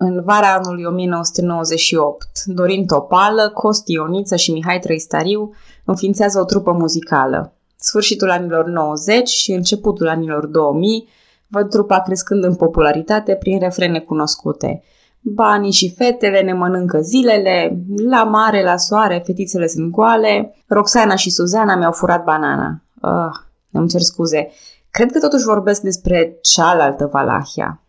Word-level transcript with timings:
În 0.00 0.22
vara 0.24 0.54
anului 0.54 0.84
1998, 0.84 2.28
Dorin 2.44 2.86
Topală, 2.86 3.50
Costi 3.54 3.92
Ioniță 3.92 4.36
și 4.36 4.52
Mihai 4.52 4.78
Trăistariu 4.78 5.54
înființează 5.84 6.40
o 6.40 6.44
trupă 6.44 6.72
muzicală. 6.72 7.52
Sfârșitul 7.76 8.30
anilor 8.30 8.66
90 8.66 9.28
și 9.28 9.52
începutul 9.52 10.08
anilor 10.08 10.46
2000 10.46 11.08
văd 11.46 11.68
trupa 11.68 12.00
crescând 12.00 12.44
în 12.44 12.54
popularitate 12.54 13.34
prin 13.34 13.58
refrene 13.58 13.98
cunoscute. 13.98 14.82
Banii 15.20 15.72
și 15.72 15.94
fetele 15.96 16.40
ne 16.40 16.52
mănâncă 16.52 17.00
zilele, 17.00 17.78
la 18.08 18.24
mare, 18.24 18.62
la 18.62 18.76
soare, 18.76 19.22
fetițele 19.24 19.66
sunt 19.66 19.90
goale, 19.90 20.54
Roxana 20.66 21.14
și 21.14 21.30
Suzana 21.30 21.76
mi-au 21.76 21.92
furat 21.92 22.24
banana. 22.24 22.82
Ah, 23.00 23.34
îmi 23.72 23.88
cer 23.88 24.00
scuze. 24.00 24.50
Cred 24.90 25.12
că 25.12 25.18
totuși 25.18 25.44
vorbesc 25.44 25.80
despre 25.80 26.38
cealaltă 26.42 27.08
Valahia. 27.12 27.82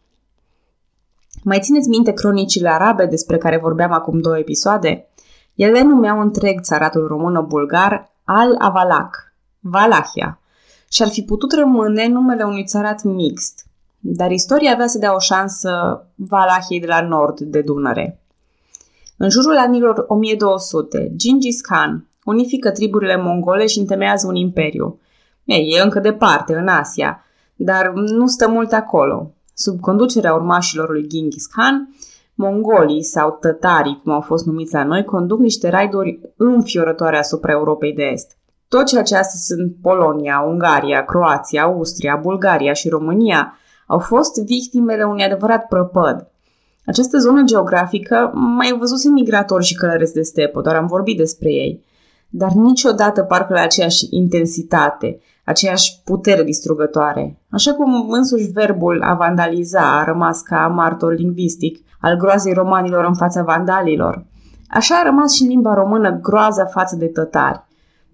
Mai 1.43 1.59
țineți 1.59 1.89
minte 1.89 2.11
cronicile 2.11 2.69
arabe 2.69 3.05
despre 3.05 3.37
care 3.37 3.57
vorbeam 3.57 3.91
acum 3.91 4.19
două 4.19 4.37
episoade? 4.37 5.07
Ele 5.55 5.81
numeau 5.81 6.19
întreg 6.19 6.61
țaratul 6.61 7.07
română-bulgar 7.07 8.11
Al-Avalac, 8.23 9.33
Valahia, 9.59 10.39
și 10.91 11.01
ar 11.01 11.09
fi 11.09 11.21
putut 11.23 11.51
rămâne 11.51 12.07
numele 12.07 12.43
unui 12.43 12.65
țarat 12.65 13.03
mixt, 13.03 13.65
dar 13.99 14.31
istoria 14.31 14.73
avea 14.73 14.87
să 14.87 14.97
dea 14.97 15.15
o 15.15 15.19
șansă 15.19 16.03
Valahiei 16.15 16.79
de 16.79 16.87
la 16.87 17.01
nord 17.01 17.39
de 17.39 17.61
Dunăre. 17.61 18.21
În 19.17 19.29
jurul 19.29 19.57
anilor 19.57 20.05
1200, 20.07 21.11
Gingis 21.15 21.61
Khan 21.61 22.07
unifică 22.23 22.71
triburile 22.71 23.17
mongole 23.17 23.65
și 23.65 23.79
întemeiază 23.79 24.27
un 24.27 24.35
imperiu. 24.35 24.99
Ei, 25.43 25.73
e 25.77 25.81
încă 25.81 25.99
departe, 25.99 26.55
în 26.55 26.67
Asia, 26.67 27.23
dar 27.55 27.91
nu 27.93 28.27
stă 28.27 28.47
mult 28.47 28.71
acolo. 28.71 29.31
Sub 29.61 29.79
conducerea 29.79 30.33
urmașilor 30.33 30.89
lui 30.89 31.07
Genghis 31.07 31.45
Khan, 31.45 31.95
mongolii 32.33 33.03
sau 33.03 33.37
tătarii, 33.41 33.99
cum 34.03 34.11
au 34.11 34.21
fost 34.21 34.45
numiți 34.45 34.73
la 34.73 34.83
noi, 34.83 35.03
conduc 35.03 35.39
niște 35.39 35.69
raiduri 35.69 36.19
înfiorătoare 36.37 37.17
asupra 37.17 37.51
Europei 37.51 37.93
de 37.93 38.03
Est. 38.03 38.37
Tot 38.67 38.85
ceea 38.85 39.03
ce 39.03 39.15
astăzi 39.15 39.45
sunt 39.45 39.75
Polonia, 39.81 40.39
Ungaria, 40.47 41.05
Croația, 41.05 41.63
Austria, 41.63 42.19
Bulgaria 42.21 42.73
și 42.73 42.89
România 42.89 43.57
au 43.87 43.99
fost 43.99 44.43
victimele 44.43 45.03
unui 45.03 45.23
adevărat 45.23 45.67
prăpăd. 45.67 46.27
Această 46.85 47.17
zonă 47.17 47.43
geografică 47.43 48.31
mai 48.33 48.75
văzuse 48.79 49.09
migratori 49.09 49.65
și 49.65 49.75
călăreți 49.75 50.13
de 50.13 50.21
stepă, 50.21 50.61
doar 50.61 50.75
am 50.75 50.87
vorbit 50.87 51.17
despre 51.17 51.49
ei. 51.49 51.83
Dar 52.29 52.51
niciodată 52.51 53.21
parcă 53.21 53.53
la 53.53 53.61
aceeași 53.61 54.07
intensitate, 54.09 55.19
aceeași 55.49 56.01
putere 56.03 56.43
distrugătoare. 56.43 57.41
Așa 57.49 57.73
cum 57.73 58.09
însuși 58.09 58.51
verbul 58.51 59.01
a 59.01 59.13
vandaliza 59.13 59.99
a 59.99 60.03
rămas 60.03 60.41
ca 60.41 60.67
martor 60.67 61.13
lingvistic 61.13 61.77
al 61.99 62.17
groazei 62.17 62.53
romanilor 62.53 63.05
în 63.05 63.15
fața 63.15 63.43
vandalilor, 63.43 64.25
așa 64.69 64.95
a 64.95 65.03
rămas 65.03 65.33
și 65.33 65.41
în 65.41 65.47
limba 65.47 65.73
română 65.73 66.19
groaza 66.21 66.65
față 66.65 66.95
de 66.95 67.05
tătari. 67.05 67.67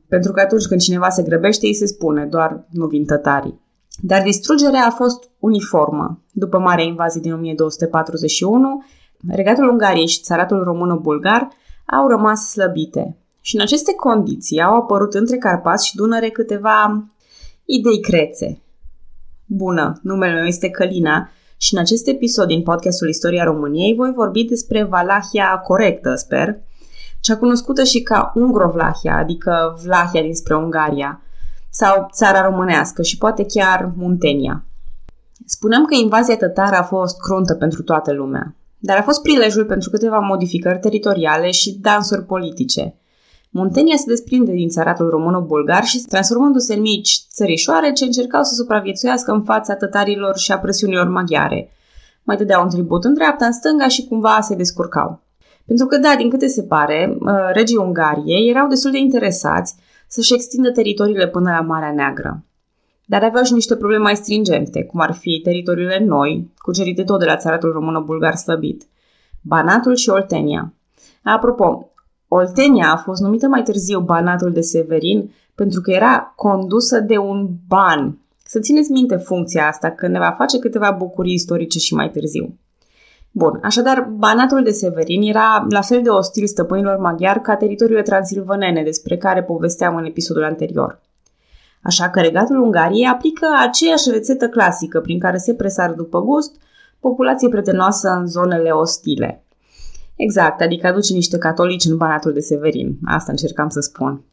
Pentru 0.08 0.32
că 0.32 0.40
atunci 0.40 0.66
când 0.66 0.82
cineva 0.82 1.10
se 1.10 1.24
grăbește, 1.24 1.66
îi 1.66 1.76
se 1.76 1.86
spune, 1.86 2.26
doar 2.26 2.66
nu 2.70 2.86
vin 2.86 3.06
tătarii. 3.06 3.62
Dar 4.02 4.22
distrugerea 4.22 4.86
a 4.86 4.90
fost 4.90 5.30
uniformă. 5.40 6.22
După 6.32 6.58
marea 6.58 6.84
invazie 6.84 7.22
din 7.22 7.34
1241, 7.34 8.84
regatul 9.28 9.70
Ungariei 9.70 10.08
și 10.08 10.22
țaratul 10.22 10.64
român-bulgar 10.64 11.48
au 11.86 12.08
rămas 12.08 12.50
slăbite. 12.50 13.18
Și 13.42 13.56
în 13.56 13.62
aceste 13.62 13.94
condiții 13.94 14.62
au 14.62 14.76
apărut 14.76 15.14
între 15.14 15.38
Carpați 15.38 15.88
și 15.88 15.96
Dunăre 15.96 16.30
câteva 16.30 17.06
idei 17.66 18.00
crețe. 18.00 18.62
Bună, 19.46 20.00
numele 20.04 20.34
meu 20.34 20.46
este 20.46 20.70
Călina 20.70 21.30
și 21.58 21.74
în 21.74 21.80
acest 21.80 22.08
episod 22.08 22.48
din 22.48 22.62
podcastul 22.62 23.10
Istoria 23.10 23.44
României 23.44 23.96
voi 23.96 24.12
vorbi 24.16 24.44
despre 24.44 24.84
Valahia 24.84 25.62
corectă, 25.64 26.16
sper, 26.16 26.58
cea 27.20 27.38
cunoscută 27.38 27.84
și 27.84 28.02
ca 28.02 28.32
Ungrovlahia, 28.36 29.18
adică 29.18 29.80
Vlahia 29.84 30.22
dinspre 30.22 30.56
Ungaria, 30.56 31.22
sau 31.70 32.10
țara 32.12 32.42
românească 32.42 33.02
și 33.02 33.18
poate 33.18 33.46
chiar 33.46 33.92
Muntenia. 33.96 34.66
Spuneam 35.46 35.86
că 35.86 35.96
invazia 35.96 36.38
tătară 36.38 36.76
a 36.76 36.84
fost 36.84 37.20
cruntă 37.20 37.54
pentru 37.54 37.84
toată 37.84 38.14
lumea, 38.14 38.56
dar 38.78 38.98
a 38.98 39.02
fost 39.02 39.22
prilejul 39.22 39.66
pentru 39.66 39.90
câteva 39.90 40.18
modificări 40.18 40.80
teritoriale 40.80 41.52
și 41.52 41.78
dansuri 41.82 42.26
politice– 42.26 42.94
Muntenia 43.58 43.96
se 43.96 44.04
desprinde 44.08 44.52
din 44.52 44.70
țaratul 44.70 45.10
româno-bulgar 45.10 45.84
și 45.84 46.02
transformându-se 46.02 46.74
în 46.74 46.82
mici 46.82 47.20
țărișoare 47.30 47.92
ce 47.92 48.06
încercau 48.06 48.44
să 48.44 48.54
supraviețuiască 48.54 49.32
în 49.32 49.44
fața 49.44 49.76
tătarilor 49.76 50.38
și 50.38 50.52
a 50.52 50.60
presiunilor 50.60 51.08
maghiare. 51.08 51.70
Mai 52.24 52.38
dădeau 52.38 52.64
un 52.64 52.70
tribut 52.70 53.04
în 53.04 53.14
dreapta, 53.14 53.46
în 53.46 53.52
stânga 53.52 53.88
și 53.88 54.08
cumva 54.08 54.38
se 54.42 54.56
descurcau. 54.56 55.22
Pentru 55.66 55.86
că, 55.86 55.98
da, 55.98 56.14
din 56.18 56.30
câte 56.30 56.48
se 56.48 56.64
pare, 56.64 57.18
uh, 57.20 57.34
regii 57.54 57.78
Ungariei 57.78 58.50
erau 58.50 58.68
destul 58.68 58.92
de 58.92 58.98
interesați 58.98 59.76
să-și 60.08 60.34
extindă 60.34 60.72
teritoriile 60.72 61.28
până 61.28 61.52
la 61.52 61.62
Marea 61.62 61.92
Neagră. 61.92 62.46
Dar 63.06 63.24
aveau 63.24 63.44
și 63.44 63.54
niște 63.54 63.76
probleme 63.76 64.04
mai 64.04 64.16
stringente, 64.16 64.84
cum 64.84 65.00
ar 65.00 65.14
fi 65.14 65.40
teritoriile 65.44 66.06
noi, 66.06 66.54
cucerite 66.58 67.04
tot 67.04 67.20
de 67.20 67.26
la 67.26 67.36
țaratul 67.36 67.72
română-bulgar 67.72 68.36
slăbit, 68.36 68.84
Banatul 69.42 69.96
și 69.96 70.10
Oltenia. 70.10 70.74
Apropo, 71.24 71.90
Oltenia 72.38 72.92
a 72.92 72.98
fost 72.98 73.22
numită 73.22 73.48
mai 73.48 73.64
târziu 73.64 74.00
Banatul 74.00 74.52
de 74.52 74.62
Severin 74.62 75.32
pentru 75.56 75.82
că 75.82 75.92
era 75.92 76.34
condusă 76.36 77.00
de 77.00 77.18
un 77.18 77.50
ban. 77.68 78.18
Să 78.46 78.60
țineți 78.60 78.92
minte 78.92 79.16
funcția 79.16 79.68
asta, 79.68 79.90
că 79.92 80.08
ne 80.08 80.20
va 80.20 80.36
face 80.38 80.60
câteva 80.60 80.96
bucurii 80.98 81.34
istorice 81.34 81.80
și 81.80 81.94
mai 81.94 82.10
târziu. 82.10 82.58
Bun, 83.32 83.60
așadar, 83.64 84.10
Banatul 84.18 84.64
de 84.64 84.72
Severin 84.72 85.22
era 85.22 85.66
la 85.70 85.82
fel 85.82 86.02
de 86.02 86.10
ostil 86.10 86.48
stăpânilor 86.48 86.98
maghiari 86.98 87.42
ca 87.42 87.56
teritoriile 87.56 88.02
transilvanene 88.02 88.84
despre 88.84 89.18
care 89.18 89.44
povesteam 89.44 89.96
în 89.96 90.06
episodul 90.06 90.44
anterior. 90.44 91.02
Așa 91.82 92.10
că 92.10 92.20
regatul 92.22 92.62
Ungariei 92.62 93.08
aplică 93.08 93.48
aceeași 93.68 94.10
rețetă 94.10 94.48
clasică 94.48 95.00
prin 95.00 95.20
care 95.20 95.38
se 95.38 95.54
presar 95.54 95.92
după 95.92 96.22
gust 96.22 96.56
populație 97.00 97.50
prietenoasă 97.50 98.10
în 98.10 98.28
zonele 98.28 98.70
ostile– 98.70 99.40
Exact, 100.16 100.62
adică 100.62 100.88
aduce 100.88 101.14
niște 101.14 101.38
catolici 101.38 101.86
în 101.86 101.98
Banatul 101.98 102.34
de 102.34 102.40
Severin. 102.40 102.98
Asta 103.06 103.32
încercam 103.32 103.70
să 103.70 103.80
spun. 103.80 104.24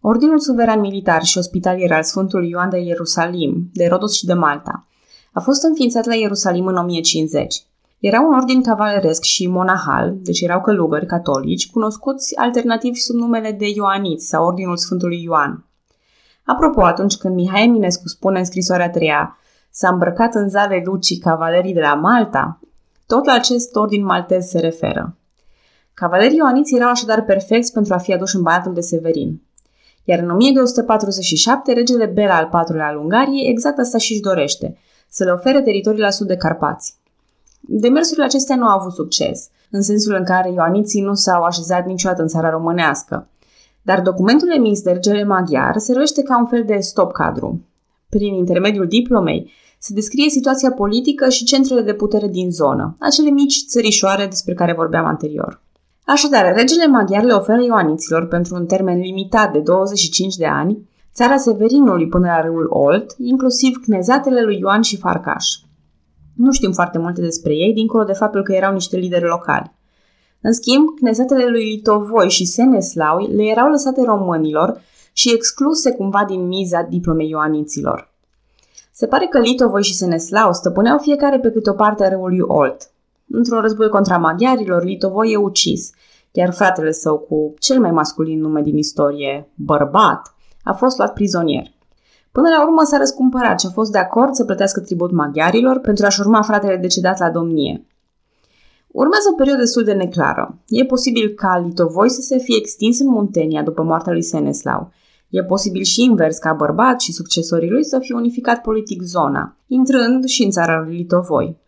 Ordinul 0.00 0.38
suveran 0.38 0.80
militar 0.80 1.22
și 1.22 1.38
ospitalier 1.38 1.92
al 1.92 2.02
Sfântului 2.02 2.48
Ioan 2.48 2.68
de 2.68 2.78
Ierusalim, 2.78 3.70
de 3.72 3.86
Rodos 3.86 4.14
și 4.14 4.26
de 4.26 4.32
Malta, 4.32 4.86
a 5.32 5.40
fost 5.40 5.62
înființat 5.62 6.04
la 6.04 6.14
Ierusalim 6.14 6.66
în 6.66 6.76
1050. 6.76 7.62
Era 7.98 8.20
un 8.20 8.34
ordin 8.34 8.62
cavaleresc 8.62 9.22
și 9.22 9.46
monahal, 9.46 10.14
deci 10.16 10.40
erau 10.40 10.60
călugări 10.60 11.06
catolici, 11.06 11.70
cunoscuți 11.70 12.36
alternativ 12.36 12.94
sub 12.94 13.16
numele 13.16 13.52
de 13.52 13.66
Ioaniți 13.74 14.28
sau 14.28 14.46
Ordinul 14.46 14.76
Sfântului 14.76 15.22
Ioan. 15.22 15.64
Apropo, 16.44 16.84
atunci 16.84 17.16
când 17.16 17.34
Mihai 17.34 17.64
Eminescu 17.64 18.08
spune 18.08 18.38
în 18.38 18.44
scrisoarea 18.44 18.90
treia 18.90 19.38
s-a 19.70 19.88
îmbrăcat 19.88 20.34
în 20.34 20.48
zale 20.48 20.82
lucii 20.84 21.18
cavalerii 21.18 21.74
de 21.74 21.80
la 21.80 21.94
Malta, 21.94 22.60
tot 23.06 23.24
la 23.24 23.32
acest 23.32 23.76
ordin 23.76 24.04
maltez 24.04 24.46
se 24.46 24.58
referă. 24.60 25.16
Cavalerii 26.00 26.36
ioaniți 26.36 26.74
erau 26.74 26.90
așadar 26.90 27.24
perfecți 27.24 27.72
pentru 27.72 27.94
a 27.94 27.98
fi 27.98 28.12
aduși 28.12 28.36
în 28.36 28.42
Banatul 28.42 28.74
de 28.74 28.80
Severin. 28.80 29.42
Iar 30.04 30.18
în 30.18 30.30
1247, 30.30 31.72
regele 31.72 32.06
Bela 32.06 32.36
al 32.36 32.50
IV-lea 32.52 32.86
al 32.86 32.96
Ungariei 32.96 33.50
exact 33.50 33.78
asta 33.78 33.98
și-și 33.98 34.20
dorește, 34.20 34.76
să 35.08 35.24
le 35.24 35.30
ofere 35.30 35.62
teritorii 35.62 36.00
la 36.00 36.10
sud 36.10 36.26
de 36.26 36.36
Carpați. 36.36 36.94
Demersurile 37.60 38.24
acestea 38.24 38.56
nu 38.56 38.64
au 38.64 38.78
avut 38.78 38.92
succes, 38.92 39.48
în 39.70 39.82
sensul 39.82 40.14
în 40.14 40.24
care 40.24 40.52
ioaniții 40.52 41.00
nu 41.00 41.14
s-au 41.14 41.42
așezat 41.42 41.86
niciodată 41.86 42.22
în 42.22 42.28
țara 42.28 42.50
românească. 42.50 43.28
Dar 43.82 44.00
documentul 44.00 44.52
emis 44.56 44.82
de 44.82 44.90
regele 44.90 45.24
maghiar 45.24 45.78
servește 45.78 46.22
ca 46.22 46.38
un 46.38 46.46
fel 46.46 46.64
de 46.64 46.78
stop 46.78 47.12
cadru. 47.12 47.64
Prin 48.08 48.34
intermediul 48.34 48.86
diplomei, 48.86 49.50
se 49.78 49.94
descrie 49.94 50.28
situația 50.28 50.72
politică 50.72 51.28
și 51.28 51.44
centrele 51.44 51.82
de 51.82 51.94
putere 51.94 52.28
din 52.28 52.50
zonă, 52.50 52.96
acele 52.98 53.30
mici 53.30 53.64
țărișoare 53.68 54.26
despre 54.26 54.54
care 54.54 54.72
vorbeam 54.72 55.04
anterior. 55.04 55.60
Așadar, 56.12 56.54
regele 56.54 56.86
maghiar 56.86 57.22
le 57.22 57.32
oferă 57.32 57.62
ioaniților 57.62 58.26
pentru 58.26 58.54
un 58.54 58.66
termen 58.66 58.98
limitat 58.98 59.52
de 59.52 59.58
25 59.58 60.36
de 60.36 60.46
ani 60.46 60.88
țara 61.14 61.36
Severinului 61.36 62.08
până 62.08 62.26
la 62.26 62.40
râul 62.40 62.66
Olt, 62.68 63.14
inclusiv 63.18 63.80
cnezatele 63.84 64.42
lui 64.42 64.58
Ioan 64.58 64.82
și 64.82 64.96
Farcaș. 64.96 65.46
Nu 66.36 66.52
știm 66.52 66.72
foarte 66.72 66.98
multe 66.98 67.20
despre 67.20 67.52
ei, 67.54 67.72
dincolo 67.72 68.04
de 68.04 68.12
faptul 68.12 68.42
că 68.42 68.52
erau 68.52 68.72
niște 68.72 68.96
lideri 68.96 69.24
locali. 69.24 69.72
În 70.40 70.52
schimb, 70.52 70.88
cnezatele 70.98 71.46
lui 71.46 71.64
Litovoi 71.64 72.30
și 72.30 72.44
Seneslaui 72.44 73.26
le 73.26 73.42
erau 73.42 73.68
lăsate 73.68 74.02
românilor 74.02 74.80
și 75.12 75.32
excluse 75.32 75.92
cumva 75.92 76.24
din 76.28 76.46
miza 76.46 76.82
diplomei 76.82 77.28
ioaniților. 77.28 78.12
Se 78.92 79.06
pare 79.06 79.26
că 79.26 79.38
Litovoi 79.38 79.82
și 79.82 79.94
Seneslau 79.94 80.52
stăpâneau 80.52 80.98
fiecare 80.98 81.38
pe 81.38 81.50
câte 81.50 81.70
o 81.70 81.72
parte 81.72 82.04
a 82.04 82.08
râului 82.08 82.40
Olt. 82.40 82.89
Într-un 83.30 83.60
război 83.60 83.88
contra 83.88 84.16
maghiarilor, 84.18 84.84
Litovoi 84.84 85.32
e 85.32 85.36
ucis, 85.36 85.90
iar 86.32 86.52
fratele 86.52 86.90
său 86.90 87.18
cu 87.18 87.54
cel 87.58 87.80
mai 87.80 87.90
masculin 87.90 88.40
nume 88.40 88.62
din 88.62 88.76
istorie, 88.76 89.52
bărbat, 89.54 90.34
a 90.62 90.72
fost 90.72 90.96
luat 90.96 91.12
prizonier. 91.12 91.66
Până 92.32 92.48
la 92.48 92.62
urmă 92.62 92.82
s-a 92.84 92.98
răscumpărat 92.98 93.60
și 93.60 93.66
a 93.66 93.70
fost 93.70 93.92
de 93.92 93.98
acord 93.98 94.34
să 94.34 94.44
plătească 94.44 94.80
tribut 94.80 95.10
maghiarilor 95.12 95.78
pentru 95.78 96.06
a-și 96.06 96.20
urma 96.20 96.42
fratele 96.42 96.76
decedat 96.76 97.18
la 97.18 97.30
domnie. 97.30 97.86
Urmează 98.86 99.28
o 99.32 99.34
perioadă 99.34 99.60
destul 99.60 99.84
de 99.84 99.92
neclară. 99.92 100.58
E 100.68 100.84
posibil 100.84 101.28
ca 101.28 101.62
Litovoi 101.66 102.10
să 102.10 102.20
se 102.20 102.38
fie 102.38 102.56
extins 102.56 103.00
în 103.00 103.08
Muntenia 103.08 103.62
după 103.62 103.82
moartea 103.82 104.12
lui 104.12 104.22
Seneslau. 104.22 104.92
E 105.28 105.44
posibil 105.44 105.82
și 105.82 106.02
invers 106.02 106.38
ca 106.38 106.52
bărbat 106.52 107.00
și 107.00 107.12
succesorii 107.12 107.70
lui 107.70 107.84
să 107.84 107.98
fie 107.98 108.14
unificat 108.14 108.60
politic 108.60 109.02
zona, 109.02 109.56
intrând 109.66 110.24
și 110.24 110.44
în 110.44 110.50
țara 110.50 110.82
lui 110.82 110.96
Litovoi. 110.96 111.59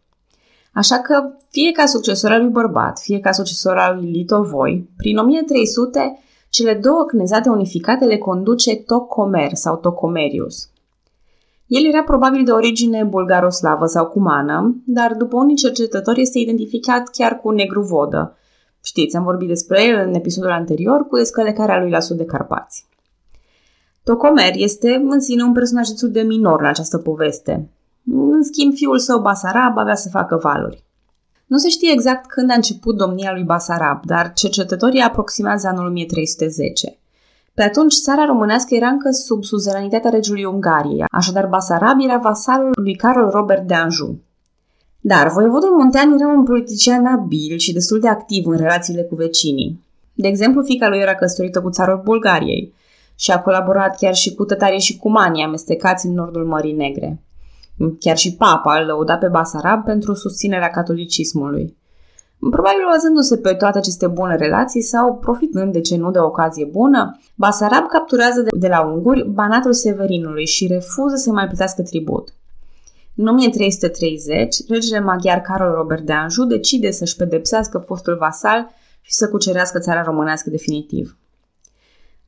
Așa 0.72 0.98
că, 0.98 1.32
fie 1.50 1.70
ca 1.70 1.86
succesor 1.86 2.30
al 2.30 2.40
lui 2.40 2.50
bărbat, 2.50 2.98
fie 2.98 3.20
ca 3.20 3.32
succesor 3.32 3.76
al 3.76 3.94
lui 3.96 4.10
Litovoi, 4.10 4.88
prin 4.96 5.16
1300, 5.16 6.18
cele 6.50 6.74
două 6.74 7.04
cnezate 7.04 7.48
unificate 7.48 8.04
le 8.04 8.18
conduce 8.18 8.76
Tocomer 8.76 9.54
sau 9.54 9.76
Tocomerius. 9.76 10.68
El 11.66 11.84
era 11.84 12.02
probabil 12.02 12.44
de 12.44 12.50
origine 12.50 13.04
bulgaroslavă 13.04 13.86
sau 13.86 14.06
cumană, 14.06 14.82
dar 14.86 15.14
după 15.14 15.36
unii 15.36 15.56
cercetători 15.56 16.20
este 16.20 16.38
identificat 16.38 17.08
chiar 17.08 17.40
cu 17.40 17.50
negru 17.50 17.82
vodă. 17.82 18.36
Știți, 18.84 19.16
am 19.16 19.24
vorbit 19.24 19.48
despre 19.48 19.84
el 19.84 20.06
în 20.06 20.14
episodul 20.14 20.50
anterior 20.50 21.06
cu 21.06 21.16
descălecarea 21.16 21.80
lui 21.80 21.90
la 21.90 22.00
sud 22.00 22.16
de 22.16 22.24
Carpați. 22.24 22.86
Tocomer 24.04 24.52
este 24.54 24.94
în 25.08 25.20
sine 25.20 25.42
un 25.42 25.52
personaj 25.52 25.88
destul 25.88 26.10
de 26.10 26.22
minor 26.22 26.60
în 26.60 26.66
această 26.66 26.98
poveste. 26.98 27.70
În 28.10 28.42
schimb, 28.42 28.74
fiul 28.74 28.98
său 28.98 29.20
Basarab 29.20 29.78
avea 29.78 29.94
să 29.94 30.08
facă 30.08 30.36
valuri. 30.42 30.84
Nu 31.46 31.56
se 31.58 31.68
știe 31.68 31.92
exact 31.92 32.30
când 32.30 32.50
a 32.50 32.54
început 32.54 32.96
domnia 32.96 33.32
lui 33.32 33.42
Basarab, 33.42 34.04
dar 34.04 34.32
cercetătorii 34.32 35.00
aproximează 35.00 35.68
anul 35.68 35.86
1310. 35.86 36.98
Pe 37.54 37.62
atunci, 37.62 37.94
țara 37.94 38.24
românească 38.24 38.74
era 38.74 38.88
încă 38.88 39.10
sub 39.10 39.44
suzeranitatea 39.44 40.10
regiului 40.10 40.44
Ungariei, 40.44 41.04
așadar 41.10 41.46
Basarab 41.46 42.00
era 42.00 42.18
vasalul 42.18 42.70
lui 42.74 42.94
Carol 42.94 43.30
Robert 43.30 43.66
de 43.66 43.74
Anjou. 43.74 44.16
Dar 45.00 45.28
voievodul 45.28 45.70
Muntean 45.70 46.12
era 46.18 46.28
un 46.28 46.44
politician 46.44 47.06
abil 47.06 47.58
și 47.58 47.72
destul 47.72 48.00
de 48.00 48.08
activ 48.08 48.46
în 48.46 48.56
relațiile 48.56 49.02
cu 49.02 49.14
vecinii. 49.14 49.80
De 50.14 50.28
exemplu, 50.28 50.62
fica 50.62 50.88
lui 50.88 50.98
era 50.98 51.14
căsătorită 51.14 51.60
cu 51.60 51.70
țarul 51.70 52.00
Bulgariei 52.04 52.74
și 53.14 53.30
a 53.30 53.40
colaborat 53.40 53.96
chiar 53.96 54.14
și 54.14 54.34
cu 54.34 54.44
tătarii 54.44 54.80
și 54.80 54.96
cu 54.96 55.10
manii 55.10 55.44
amestecați 55.44 56.06
în 56.06 56.12
nordul 56.12 56.46
Mării 56.46 56.72
Negre. 56.72 57.20
Chiar 57.98 58.16
și 58.16 58.36
papa 58.36 58.78
îl 58.78 58.86
lăuda 58.86 59.16
pe 59.16 59.28
Basarab 59.28 59.84
pentru 59.84 60.14
susținerea 60.14 60.70
catolicismului. 60.70 61.76
Probabil 62.50 62.80
bazându-se 62.90 63.36
pe 63.36 63.54
toate 63.54 63.78
aceste 63.78 64.06
bune 64.06 64.36
relații 64.36 64.82
sau 64.82 65.16
profitând 65.16 65.72
de 65.72 65.80
ce 65.80 65.96
nu 65.96 66.10
de 66.10 66.18
o 66.18 66.24
ocazie 66.24 66.64
bună, 66.64 67.18
Basarab 67.34 67.86
capturează 67.86 68.46
de 68.58 68.68
la 68.68 68.80
unguri 68.80 69.28
banatul 69.28 69.72
Severinului 69.72 70.46
și 70.46 70.66
refuză 70.66 71.16
să 71.16 71.30
mai 71.30 71.46
plătească 71.46 71.82
tribut. 71.82 72.34
În 73.16 73.26
1330, 73.26 74.68
regele 74.68 75.00
maghiar 75.00 75.40
Carol 75.40 75.72
Robert 75.74 76.02
de 76.02 76.12
Anjou 76.12 76.44
decide 76.44 76.90
să-și 76.90 77.16
pedepsească 77.16 77.78
fostul 77.78 78.16
vasal 78.16 78.70
și 79.00 79.12
să 79.12 79.28
cucerească 79.28 79.78
țara 79.78 80.02
românească 80.02 80.50
definitiv. 80.50 81.16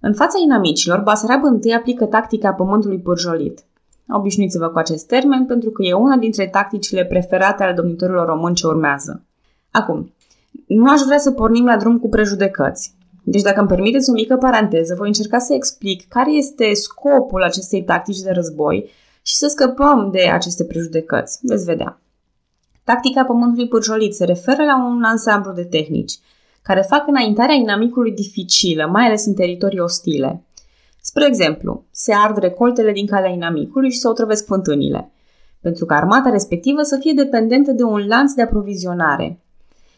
În 0.00 0.14
fața 0.14 0.38
inamicilor, 0.44 1.00
Basarab 1.00 1.44
întâi 1.44 1.74
aplică 1.74 2.04
tactica 2.04 2.52
pământului 2.52 2.98
pârjolit. 2.98 3.64
Obișnuiți-vă 4.08 4.68
cu 4.68 4.78
acest 4.78 5.06
termen 5.06 5.46
pentru 5.46 5.70
că 5.70 5.82
e 5.82 5.92
una 5.92 6.16
dintre 6.16 6.48
tacticile 6.48 7.04
preferate 7.04 7.62
ale 7.62 7.72
domnitorilor 7.72 8.26
români 8.26 8.54
ce 8.54 8.66
urmează. 8.66 9.22
Acum, 9.70 10.12
nu 10.66 10.90
aș 10.90 11.00
vrea 11.00 11.18
să 11.18 11.30
pornim 11.30 11.64
la 11.64 11.76
drum 11.76 11.98
cu 11.98 12.08
prejudecăți. 12.08 12.94
Deci 13.22 13.42
dacă 13.42 13.58
îmi 13.58 13.68
permiteți 13.68 14.10
o 14.10 14.12
mică 14.12 14.36
paranteză, 14.36 14.94
voi 14.94 15.06
încerca 15.06 15.38
să 15.38 15.54
explic 15.54 16.08
care 16.08 16.32
este 16.32 16.72
scopul 16.72 17.42
acestei 17.42 17.82
tactici 17.82 18.20
de 18.20 18.30
război 18.30 18.90
și 19.22 19.34
să 19.34 19.46
scăpăm 19.46 20.08
de 20.12 20.22
aceste 20.22 20.64
prejudecăți. 20.64 21.38
Veți 21.42 21.64
vedea. 21.64 21.98
Tactica 22.84 23.24
pământului 23.24 23.68
pârjolit 23.68 24.14
se 24.14 24.24
referă 24.24 24.64
la 24.64 24.84
un 24.84 25.02
ansamblu 25.02 25.52
de 25.52 25.64
tehnici 25.64 26.18
care 26.62 26.80
fac 26.80 27.08
înaintarea 27.08 27.54
inamicului 27.54 28.12
dificilă, 28.12 28.86
mai 28.86 29.04
ales 29.04 29.26
în 29.26 29.34
teritorii 29.34 29.78
ostile. 29.78 30.42
Spre 31.06 31.26
exemplu, 31.26 31.84
se 31.90 32.12
ard 32.14 32.36
recoltele 32.36 32.92
din 32.92 33.06
calea 33.06 33.30
inamicului 33.30 33.90
și 33.90 33.98
se 33.98 34.08
otrăvesc 34.08 34.46
fântânile, 34.46 35.12
pentru 35.60 35.84
că 35.84 35.94
armata 35.94 36.30
respectivă 36.30 36.82
să 36.82 36.96
fie 37.00 37.12
dependentă 37.12 37.72
de 37.72 37.82
un 37.82 38.06
lanț 38.06 38.32
de 38.32 38.42
aprovizionare. 38.42 39.40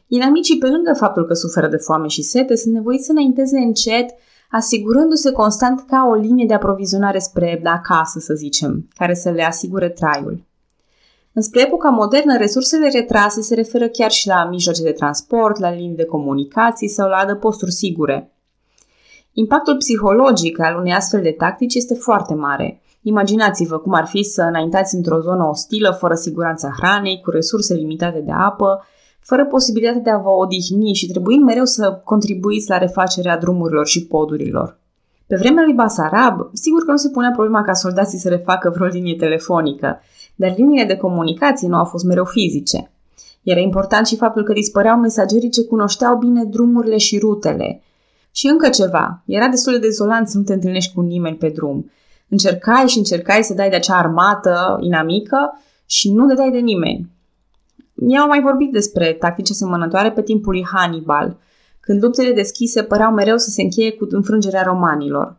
Inamicii, 0.07 0.59
pe 0.59 0.67
lângă 0.67 0.93
faptul 0.95 1.25
că 1.27 1.35
suferă 1.35 1.69
de 1.69 1.77
foame 1.77 2.09
și 2.09 2.23
sete, 2.23 2.57
sunt 2.57 2.75
nevoiți 2.75 3.05
să 3.05 3.13
înainteze 3.13 3.59
încet, 3.59 4.11
asigurându-se 4.51 5.33
constant 5.33 5.85
ca 5.89 6.09
o 6.11 6.15
linie 6.15 6.47
de 6.47 6.55
aprovizionare 6.55 7.19
spre 7.19 7.61
acasă, 7.65 8.19
să 8.19 8.35
zicem, 8.35 8.89
care 8.95 9.15
să 9.15 9.31
le 9.31 9.43
asigure 9.43 9.89
traiul. 9.89 10.45
Înspre 11.33 11.63
epoca 11.63 11.89
modernă, 11.89 12.37
resursele 12.37 12.89
retrase 12.89 13.41
se 13.41 13.55
referă 13.55 13.89
chiar 13.89 14.11
și 14.11 14.27
la 14.27 14.49
mijloace 14.51 14.83
de 14.83 14.93
transport, 14.93 15.59
la 15.59 15.71
linii 15.71 15.97
de 15.97 16.05
comunicații 16.05 16.89
sau 16.89 17.09
la 17.09 17.17
adăposturi 17.17 17.73
sigure. 17.73 18.31
Impactul 19.39 19.77
psihologic 19.77 20.61
al 20.61 20.77
unei 20.79 20.93
astfel 20.93 21.23
de 21.23 21.31
tactici 21.31 21.75
este 21.75 21.95
foarte 21.95 22.35
mare. 22.35 22.81
Imaginați-vă 23.03 23.79
cum 23.79 23.93
ar 23.93 24.07
fi 24.07 24.23
să 24.23 24.43
înaintați 24.43 24.95
într-o 24.95 25.21
zonă 25.21 25.45
ostilă, 25.45 25.91
fără 25.91 26.15
siguranța 26.15 26.75
hranei, 26.77 27.21
cu 27.25 27.31
resurse 27.31 27.75
limitate 27.75 28.21
de 28.21 28.33
apă, 28.33 28.85
fără 29.21 29.47
posibilitatea 29.47 30.01
de 30.01 30.11
a 30.11 30.19
vă 30.19 30.29
odihni 30.29 30.95
și 30.95 31.07
trebuind 31.07 31.43
mereu 31.43 31.65
să 31.65 32.01
contribuiți 32.05 32.69
la 32.69 32.79
refacerea 32.79 33.39
drumurilor 33.39 33.87
și 33.87 34.07
podurilor. 34.07 34.79
Pe 35.27 35.37
vremea 35.37 35.65
lui 35.65 35.75
Basarab, 35.75 36.51
sigur 36.53 36.85
că 36.85 36.91
nu 36.91 36.97
se 36.97 37.11
punea 37.11 37.31
problema 37.31 37.63
ca 37.63 37.73
soldații 37.73 38.19
să 38.19 38.29
refacă 38.29 38.73
vreo 38.75 38.87
linie 38.87 39.17
telefonică, 39.17 40.01
dar 40.35 40.55
liniile 40.57 40.85
de 40.85 40.97
comunicație 40.97 41.69
nu 41.69 41.77
au 41.77 41.85
fost 41.85 42.05
mereu 42.05 42.25
fizice. 42.25 42.91
Era 43.43 43.61
important 43.61 44.07
și 44.07 44.17
faptul 44.17 44.43
că 44.45 44.53
dispăreau 44.53 44.97
mesagerii 44.97 45.51
ce 45.51 45.65
cunoșteau 45.65 46.17
bine 46.17 46.45
drumurile 46.45 46.97
și 46.97 47.19
rutele. 47.19 47.81
Și 48.37 48.47
încă 48.47 48.69
ceva, 48.69 49.23
era 49.27 49.49
destul 49.49 49.73
de 49.73 49.79
dezolant 49.79 50.29
să 50.29 50.39
nu 50.39 50.45
te 50.45 50.53
întâlnești 50.53 50.95
cu 50.95 51.01
nimeni 51.01 51.37
pe 51.37 51.49
drum. 51.49 51.91
Încercai 52.29 52.87
și 52.87 52.99
încercai 52.99 53.43
să 53.43 53.55
dai 53.55 53.71
de 53.71 53.77
acea 53.77 53.97
armată 53.97 54.79
inamică 54.81 55.61
și 55.87 56.13
nu 56.13 56.35
dai 56.35 56.51
de 56.51 56.59
nimeni. 56.59 57.11
Mi-au 57.95 58.27
mai 58.27 58.41
vorbit 58.41 58.73
despre 58.73 59.13
tactici 59.13 59.51
asemănătoare 59.51 60.13
pe 60.13 60.23
timpul 60.23 60.53
lui 60.53 60.67
Hannibal, 60.73 61.37
când 61.81 62.03
luptele 62.03 62.33
deschise 62.33 62.83
păreau 62.83 63.13
mereu 63.13 63.37
să 63.37 63.51
se 63.51 63.63
încheie 63.63 63.93
cu 63.93 64.07
înfrângerea 64.11 64.63
romanilor. 64.63 65.37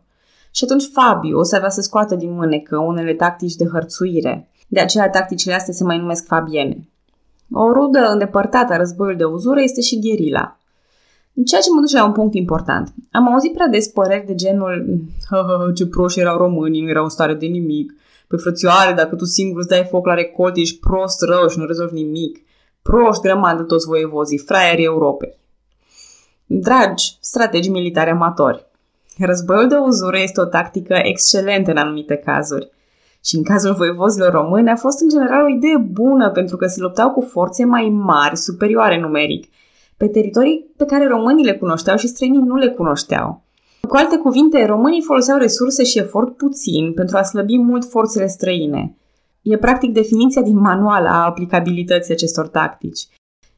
Și 0.50 0.64
atunci 0.64 0.90
Fabio 0.92 1.38
o 1.38 1.42
să 1.42 1.56
avea 1.56 1.70
să 1.70 1.80
scoată 1.80 2.14
din 2.14 2.32
mânecă 2.32 2.78
unele 2.78 3.14
tactici 3.14 3.54
de 3.54 3.64
hărțuire. 3.72 4.50
De 4.68 4.80
aceea 4.80 5.10
tacticile 5.10 5.54
astea 5.54 5.74
se 5.74 5.84
mai 5.84 5.98
numesc 5.98 6.26
fabiene. 6.26 6.88
O 7.52 7.72
rudă 7.72 8.08
îndepărtată 8.12 8.72
a 8.72 8.76
războiului 8.76 9.18
de 9.18 9.24
uzură 9.24 9.60
este 9.60 9.80
și 9.80 10.00
gherila. 10.00 10.58
Ceea 11.46 11.60
ce 11.60 11.70
mă 11.74 11.80
duce 11.80 11.96
la 11.96 12.04
un 12.04 12.12
punct 12.12 12.34
important. 12.34 12.94
Am 13.10 13.32
auzit 13.32 13.52
prea 13.52 13.66
des 13.66 13.88
păreri 13.88 14.26
de 14.26 14.34
genul 14.34 15.00
ce 15.74 15.86
proști 15.86 16.20
erau 16.20 16.36
românii, 16.36 16.82
nu 16.82 16.88
erau 16.88 17.02
în 17.02 17.08
stare 17.08 17.34
de 17.34 17.46
nimic. 17.46 17.92
Păi 18.28 18.38
frățioare, 18.38 18.92
dacă 18.92 19.16
tu 19.16 19.24
singur 19.24 19.58
îți 19.58 19.68
dai 19.68 19.86
foc 19.90 20.06
la 20.06 20.14
recolt, 20.14 20.56
ești 20.56 20.78
prost 20.78 21.22
rău 21.22 21.48
și 21.48 21.58
nu 21.58 21.64
rezolvi 21.64 21.94
nimic. 21.94 22.38
Proști 22.82 23.22
grămadă 23.22 23.62
toți 23.62 23.86
voievozii, 23.86 24.38
fraierii 24.38 24.84
Europei. 24.84 25.38
Dragi 26.46 27.16
strategi 27.20 27.70
militari 27.70 28.10
amatori, 28.10 28.66
războiul 29.18 29.68
de 29.68 29.74
uzură 29.76 30.18
este 30.18 30.40
o 30.40 30.44
tactică 30.44 30.94
excelentă 31.02 31.70
în 31.70 31.76
anumite 31.76 32.16
cazuri. 32.16 32.70
Și 33.24 33.36
în 33.36 33.42
cazul 33.42 33.74
voievozilor 33.74 34.32
români 34.32 34.70
a 34.70 34.76
fost 34.76 35.00
în 35.00 35.08
general 35.08 35.44
o 35.44 35.48
idee 35.48 35.76
bună 35.76 36.30
pentru 36.30 36.56
că 36.56 36.66
se 36.66 36.80
luptau 36.80 37.10
cu 37.10 37.20
forțe 37.20 37.64
mai 37.64 37.88
mari, 37.88 38.36
superioare 38.36 39.00
numeric, 39.00 39.44
pe 39.98 40.08
teritorii 40.08 40.72
pe 40.76 40.84
care 40.84 41.06
românii 41.06 41.44
le 41.44 41.56
cunoșteau 41.56 41.96
și 41.96 42.06
străinii 42.06 42.40
nu 42.40 42.54
le 42.54 42.68
cunoșteau. 42.68 43.42
Cu 43.88 43.96
alte 43.96 44.16
cuvinte, 44.16 44.64
românii 44.64 45.02
foloseau 45.02 45.38
resurse 45.38 45.84
și 45.84 45.98
efort 45.98 46.36
puțin 46.36 46.92
pentru 46.92 47.16
a 47.16 47.22
slăbi 47.22 47.58
mult 47.58 47.84
forțele 47.84 48.26
străine. 48.26 48.96
E 49.42 49.56
practic 49.56 49.92
definiția 49.92 50.42
din 50.42 50.58
manual 50.58 51.06
a 51.06 51.24
aplicabilității 51.24 52.14
acestor 52.14 52.48
tactici. 52.48 53.06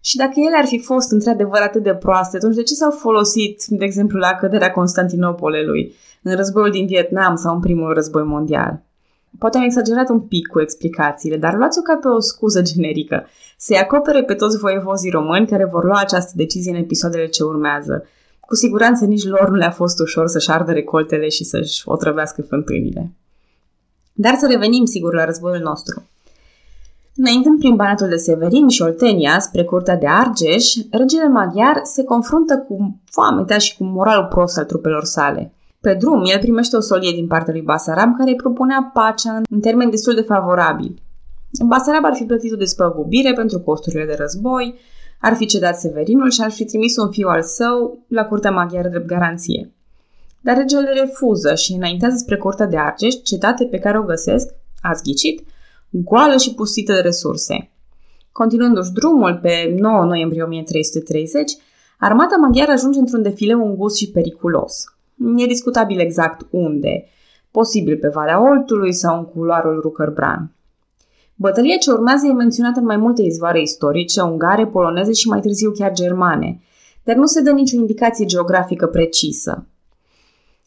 Și 0.00 0.16
dacă 0.16 0.32
ele 0.35 0.56
ar 0.56 0.66
fi 0.66 0.78
fost 0.78 1.12
într-adevăr 1.12 1.61
atât 1.61 1.82
de 1.82 1.94
proaste, 1.94 2.37
atunci 2.37 2.54
de 2.54 2.62
ce 2.62 2.75
s-au 2.75 2.90
folosit, 2.90 3.64
de 3.68 3.85
exemplu, 3.85 4.18
la 4.18 4.35
căderea 4.35 4.70
Constantinopolului, 4.70 5.92
în 6.23 6.37
războiul 6.37 6.70
din 6.70 6.87
Vietnam 6.87 7.35
sau 7.37 7.54
în 7.54 7.61
primul 7.61 7.94
război 7.94 8.23
mondial? 8.23 8.82
Poate 9.38 9.58
am 9.58 9.64
exagerat 9.64 10.08
un 10.08 10.20
pic 10.20 10.46
cu 10.46 10.60
explicațiile, 10.60 11.37
dar 11.37 11.54
luați-o 11.54 11.82
ca 11.82 11.96
pe 11.96 12.08
o 12.08 12.20
scuză 12.20 12.62
generică. 12.62 13.26
Să-i 13.56 13.76
acopere 13.76 14.25
pe 14.25 14.34
toți 14.34 14.58
voievozii 14.58 15.10
români 15.10 15.46
care 15.46 15.64
vor 15.64 15.84
lua 15.84 16.00
această 16.00 16.32
decizie 16.34 16.70
în 16.70 16.82
episoadele 16.82 17.26
ce 17.26 17.42
urmează. 17.42 18.04
Cu 18.40 18.54
siguranță 18.54 19.04
nici 19.04 19.26
lor 19.26 19.49
nu 19.49 19.56
le-a 19.56 19.70
fost 19.70 20.00
ușor 20.00 20.26
să-și 20.26 20.50
ardă 20.50 20.72
recoltele 20.72 21.28
și 21.28 21.44
să-și 21.44 21.82
otrăvească 21.84 22.42
fântânile. 22.42 23.12
Dar 24.12 24.34
să 24.38 24.46
revenim, 24.46 24.84
sigur, 24.84 25.14
la 25.14 25.25
războiul 25.25 25.62
nostru. 25.62 26.02
Înaintând 27.16 27.58
prin 27.58 27.76
Banatul 27.76 28.08
de 28.08 28.16
Severin 28.16 28.68
și 28.68 28.82
Oltenia, 28.82 29.38
spre 29.38 29.64
curtea 29.64 29.96
de 29.96 30.06
Argeș, 30.06 30.75
regele 30.90 31.28
maghiar 31.28 31.80
se 31.82 32.04
confruntă 32.04 32.64
cu 32.68 33.00
foametea 33.04 33.58
și 33.58 33.76
cu 33.76 33.84
moralul 33.84 34.26
prost 34.26 34.58
al 34.58 34.64
trupelor 34.64 35.04
sale. 35.04 35.52
Pe 35.80 35.94
drum, 35.94 36.22
el 36.25 36.38
primește 36.38 36.76
o 36.76 36.80
solie 36.80 37.12
din 37.12 37.26
partea 37.26 37.52
lui 37.52 37.62
Basarab 37.62 38.16
care 38.16 38.30
îi 38.30 38.37
propunea 38.37 38.90
pacea 38.92 39.40
în 39.50 39.60
termeni 39.60 39.90
destul 39.90 40.14
de 40.14 40.20
favorabili. 40.20 41.02
Basarab 41.66 42.04
ar 42.04 42.14
fi 42.14 42.25
plătit 42.25 42.52
o 42.52 42.56
despăgubire 42.56 43.32
pentru 43.32 43.60
costurile 43.60 44.04
de 44.04 44.14
război, 44.18 44.75
ar 45.20 45.34
fi 45.34 45.46
cedat 45.46 45.78
Severinul 45.78 46.30
și 46.30 46.40
ar 46.42 46.50
fi 46.50 46.64
trimis 46.64 46.96
un 46.96 47.10
fiu 47.10 47.28
al 47.28 47.42
său 47.42 48.04
la 48.08 48.25
curtea 48.25 48.50
maghiară 48.50 48.88
drept 48.88 49.06
garanție. 49.06 49.72
Dar 50.40 50.56
regele 50.56 50.90
refuză 50.90 51.54
și 51.54 51.72
înaintează 51.72 52.16
spre 52.16 52.37
curtea 52.37 52.66
de 52.66 52.78
Argeș, 52.78 53.14
cetate 53.14 53.64
pe 53.64 53.78
care 53.78 53.99
o 53.99 54.02
găsesc, 54.02 54.54
ați 54.80 55.02
ghicit, 55.02 55.46
goală 55.90 56.37
și 56.37 56.54
pustită 56.54 56.92
de 56.92 57.00
resurse. 57.00 57.70
Continuându-și 58.32 58.92
drumul 58.92 59.38
pe 59.42 59.75
9 59.78 60.04
noiembrie 60.04 60.42
1330, 60.42 61.52
armata 61.99 62.37
maghiară 62.37 62.70
ajunge 62.70 62.99
într-un 62.99 63.22
defileu 63.22 63.66
îngust 63.66 63.96
și 63.96 64.10
periculos. 64.10 64.84
E 65.36 65.46
discutabil 65.46 65.98
exact 65.98 66.46
unde, 66.50 67.04
posibil 67.50 67.96
pe 67.96 68.08
Valea 68.08 68.50
Oltului 68.50 68.92
sau 68.92 69.18
în 69.18 69.24
culoarul 69.24 69.80
Rucărbran. 69.80 70.52
Bătălia 71.34 71.76
ce 71.76 71.90
urmează 71.90 72.26
e 72.26 72.32
menționată 72.32 72.78
în 72.78 72.84
mai 72.84 72.96
multe 72.96 73.22
izvoare 73.22 73.60
istorice, 73.60 74.20
ungare, 74.20 74.66
poloneze 74.66 75.12
și 75.12 75.28
mai 75.28 75.40
târziu 75.40 75.70
chiar 75.70 75.92
germane, 75.92 76.60
dar 77.04 77.16
nu 77.16 77.26
se 77.26 77.40
dă 77.40 77.50
nicio 77.50 77.76
indicație 77.76 78.26
geografică 78.26 78.86
precisă. 78.86 79.66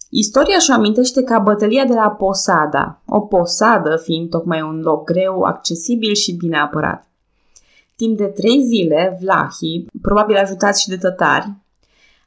Istoria 0.10 0.56
își 0.56 0.72
amintește 0.72 1.24
ca 1.24 1.40
bătălia 1.40 1.86
de 1.86 1.94
la 1.94 2.10
Posada, 2.10 3.02
o 3.06 3.20
posadă 3.20 3.98
fiind 3.98 4.30
tocmai 4.30 4.62
un 4.62 4.82
loc 4.82 5.06
greu, 5.06 5.42
accesibil 5.42 6.14
și 6.14 6.36
bine 6.36 6.58
apărat. 6.58 7.08
Timp 7.96 8.18
de 8.18 8.26
trei 8.26 8.64
zile, 8.64 9.18
vlahii, 9.22 9.88
probabil 10.02 10.36
ajutați 10.36 10.82
și 10.82 10.90
de 10.90 10.98
tătari, 10.98 11.52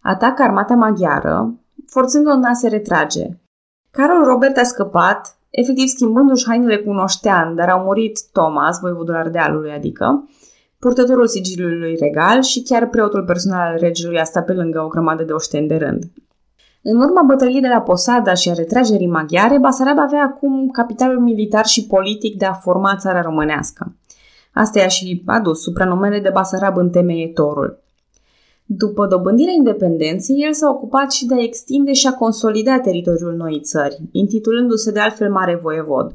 atacă 0.00 0.42
armata 0.42 0.74
maghiară, 0.74 1.54
forțând-o 1.86 2.30
a 2.30 2.52
se 2.52 2.68
retrage. 2.68 3.26
Carol 3.90 4.24
Robert 4.24 4.56
a 4.56 4.62
scăpat, 4.62 5.38
efectiv 5.50 5.86
schimbându-și 5.86 6.46
hainele 6.46 6.76
cu 6.76 6.90
un 6.90 6.98
oștean, 6.98 7.54
dar 7.54 7.68
au 7.68 7.84
murit 7.84 8.20
Thomas, 8.32 8.80
voivodul 8.80 9.14
Ardealului, 9.14 9.72
adică, 9.72 10.28
purtătorul 10.78 11.26
sigiliului 11.26 11.96
regal 12.00 12.42
și 12.42 12.62
chiar 12.62 12.88
preotul 12.88 13.24
personal 13.24 13.60
al 13.60 13.76
regelui 13.78 14.18
a 14.18 14.24
stat 14.24 14.44
pe 14.44 14.52
lângă 14.52 14.82
o 14.82 14.88
grămadă 14.88 15.22
de 15.22 15.32
oșteni 15.32 15.68
de 15.68 15.76
rând. 15.76 16.04
În 16.82 17.00
urma 17.00 17.22
bătăliei 17.22 17.60
de 17.60 17.68
la 17.68 17.80
Posada 17.80 18.34
și 18.34 18.50
a 18.50 18.52
retragerii 18.52 19.06
maghiare, 19.06 19.58
Basarab 19.58 19.98
avea 19.98 20.22
acum 20.22 20.68
capitalul 20.70 21.20
militar 21.20 21.64
și 21.64 21.86
politic 21.86 22.36
de 22.38 22.44
a 22.44 22.52
forma 22.52 22.96
țara 22.96 23.20
românească. 23.20 23.96
Asta 24.54 24.78
i-a 24.78 24.88
și 24.88 25.22
adus 25.26 25.62
supranumele 25.62 26.20
de 26.20 26.30
Basarab 26.32 26.76
în 26.76 26.90
temeietorul. 26.90 27.84
După 28.68 29.06
dobândirea 29.06 29.52
independenței, 29.52 30.42
el 30.46 30.52
s-a 30.52 30.70
ocupat 30.70 31.12
și 31.12 31.26
de 31.26 31.34
a 31.34 31.42
extinde 31.42 31.92
și 31.92 32.06
a 32.06 32.12
consolida 32.12 32.80
teritoriul 32.80 33.34
noii 33.34 33.60
țări, 33.60 34.00
intitulându-se 34.12 34.92
de 34.92 35.00
altfel 35.00 35.30
Mare 35.30 35.58
Voievod. 35.62 36.14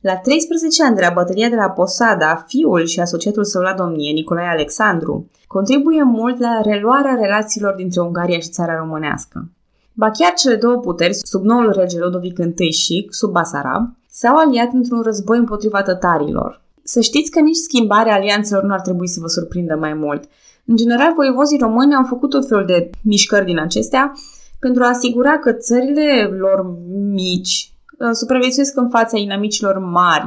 La 0.00 0.16
13 0.16 0.84
ani 0.84 0.94
de 0.94 1.00
la 1.00 1.12
bătălia 1.14 1.48
de 1.48 1.54
la 1.54 1.70
Posada, 1.70 2.44
fiul 2.46 2.84
și 2.84 3.00
asociatul 3.00 3.44
său 3.44 3.62
la 3.62 3.72
domnie, 3.72 4.12
Nicolae 4.12 4.48
Alexandru, 4.48 5.30
contribuie 5.46 6.02
mult 6.02 6.38
la 6.38 6.60
reluarea 6.62 7.18
relațiilor 7.20 7.74
dintre 7.74 8.00
Ungaria 8.00 8.38
și 8.38 8.48
țara 8.48 8.76
românească. 8.76 9.48
Ba 9.92 10.10
chiar 10.10 10.32
cele 10.32 10.54
două 10.54 10.76
puteri, 10.76 11.14
sub 11.14 11.44
noul 11.44 11.72
rege 11.76 11.98
Ludovic 11.98 12.38
I 12.56 12.70
și 12.70 13.06
sub 13.10 13.30
Basarab, 13.30 13.96
s-au 14.10 14.36
aliat 14.36 14.72
într-un 14.72 15.02
război 15.02 15.38
împotriva 15.38 15.82
tătarilor. 15.82 16.63
Să 16.84 17.00
știți 17.00 17.30
că 17.30 17.40
nici 17.40 17.56
schimbarea 17.56 18.14
alianțelor 18.14 18.62
nu 18.62 18.72
ar 18.72 18.80
trebui 18.80 19.08
să 19.08 19.20
vă 19.20 19.26
surprindă 19.26 19.76
mai 19.80 19.94
mult. 19.94 20.24
În 20.66 20.76
general, 20.76 21.12
voievozii 21.14 21.58
români 21.58 21.94
au 21.94 22.04
făcut 22.04 22.30
tot 22.30 22.48
felul 22.48 22.66
de 22.66 22.90
mișcări 23.02 23.44
din 23.44 23.58
acestea 23.58 24.12
pentru 24.58 24.82
a 24.82 24.88
asigura 24.88 25.38
că 25.38 25.52
țările 25.52 26.30
lor 26.38 26.66
mici 27.12 27.72
uh, 27.98 28.08
supraviețuiesc 28.12 28.76
în 28.76 28.88
fața 28.88 29.18
inamicilor 29.18 29.78
mari 29.78 30.24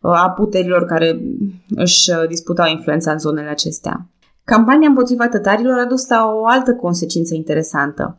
uh, 0.00 0.10
a 0.10 0.30
puterilor 0.30 0.84
care 0.84 1.20
își 1.68 2.10
uh, 2.10 2.28
disputau 2.28 2.68
influența 2.68 3.12
în 3.12 3.18
zonele 3.18 3.48
acestea. 3.48 4.06
Campania 4.44 4.88
împotriva 4.88 5.28
tătarilor 5.28 5.78
a 5.78 5.84
dus 5.84 6.08
la 6.08 6.24
o 6.34 6.46
altă 6.46 6.74
consecință 6.74 7.34
interesantă. 7.34 8.18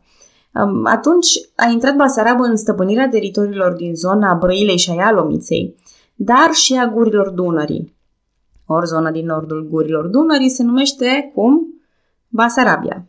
Atunci 0.84 1.26
a 1.56 1.70
intrat 1.70 1.96
Basarab 1.96 2.40
în 2.40 2.56
stăpânirea 2.56 3.08
teritoriilor 3.08 3.72
din 3.72 3.94
zona 3.94 4.34
Brăilei 4.34 4.78
și 4.78 4.90
a 4.90 4.94
Ialomiței, 4.94 5.74
dar 6.20 6.52
și 6.52 6.74
a 6.74 6.86
gurilor 6.86 7.28
Dunării. 7.28 7.96
Ori 8.66 8.86
zona 8.86 9.10
din 9.10 9.26
nordul 9.26 9.68
gurilor 9.70 10.06
Dunării 10.06 10.48
se 10.48 10.62
numește 10.62 11.30
cum? 11.34 11.82
Basarabia. 12.28 13.06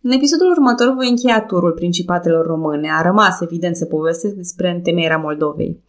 În 0.00 0.10
episodul 0.10 0.50
următor 0.50 0.94
voi 0.94 1.08
încheia 1.08 1.42
turul 1.42 1.72
principatelor 1.72 2.46
române. 2.46 2.90
A 2.90 3.02
rămas 3.02 3.40
evident 3.40 3.76
să 3.76 3.84
povestesc 3.84 4.34
despre 4.34 4.70
întemeierea 4.70 5.18
Moldovei. 5.18 5.82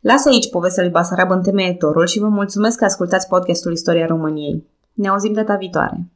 Las 0.00 0.26
aici 0.26 0.50
povestea 0.50 0.82
lui 0.82 0.92
Basarab 0.92 1.30
întemeietorul 1.30 2.06
și 2.06 2.18
vă 2.18 2.28
mulțumesc 2.28 2.78
că 2.78 2.84
ascultați 2.84 3.28
podcastul 3.28 3.72
Istoria 3.72 4.06
României. 4.06 4.66
Ne 4.92 5.08
auzim 5.08 5.32
data 5.32 5.56
viitoare! 5.56 6.08